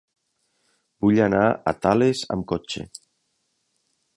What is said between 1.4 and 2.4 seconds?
a Tales